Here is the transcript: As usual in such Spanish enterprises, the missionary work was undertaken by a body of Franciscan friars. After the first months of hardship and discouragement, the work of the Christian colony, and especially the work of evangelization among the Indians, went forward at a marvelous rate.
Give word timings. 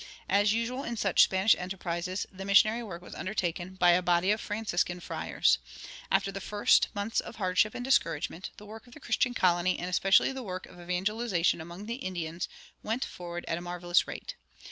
As 0.29 0.51
usual 0.51 0.83
in 0.83 0.97
such 0.97 1.21
Spanish 1.21 1.53
enterprises, 1.59 2.25
the 2.31 2.43
missionary 2.43 2.81
work 2.81 3.03
was 3.03 3.13
undertaken 3.13 3.75
by 3.75 3.91
a 3.91 4.01
body 4.01 4.31
of 4.31 4.41
Franciscan 4.41 4.99
friars. 4.99 5.59
After 6.11 6.31
the 6.31 6.41
first 6.41 6.87
months 6.95 7.19
of 7.19 7.35
hardship 7.35 7.75
and 7.75 7.85
discouragement, 7.85 8.49
the 8.57 8.65
work 8.65 8.87
of 8.87 8.95
the 8.95 8.99
Christian 8.99 9.35
colony, 9.35 9.77
and 9.77 9.87
especially 9.91 10.31
the 10.31 10.41
work 10.41 10.65
of 10.65 10.81
evangelization 10.81 11.61
among 11.61 11.85
the 11.85 11.97
Indians, 12.01 12.49
went 12.81 13.05
forward 13.05 13.45
at 13.47 13.59
a 13.59 13.61
marvelous 13.61 14.07
rate. 14.07 14.33